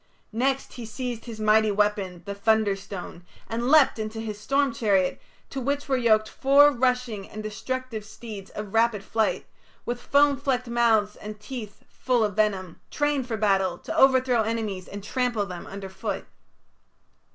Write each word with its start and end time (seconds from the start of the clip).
Next 0.33 0.73
he 0.73 0.85
seized 0.87 1.25
his 1.25 1.39
mighty 1.39 1.69
weapon, 1.69 2.23
the 2.25 2.33
thunderstone, 2.33 3.23
and 3.47 3.69
leapt 3.69 3.99
into 3.99 4.19
his 4.19 4.39
storm 4.41 4.73
chariot, 4.73 5.21
to 5.51 5.61
which 5.61 5.87
were 5.87 5.95
yoked 5.95 6.27
four 6.27 6.71
rushing 6.71 7.29
and 7.29 7.43
destructive 7.43 8.03
steeds 8.03 8.49
of 8.49 8.73
rapid 8.73 9.03
flight, 9.03 9.45
with 9.85 10.01
foam 10.01 10.37
flecked 10.37 10.65
mouths 10.67 11.15
and 11.17 11.39
teeth 11.39 11.83
full 11.87 12.23
of 12.23 12.35
venom, 12.35 12.81
trained 12.89 13.27
for 13.27 13.37
battle, 13.37 13.77
to 13.77 13.95
overthrow 13.95 14.41
enemies 14.41 14.87
and 14.87 15.03
trample 15.03 15.45
them 15.45 15.67
underfoot. 15.67 16.25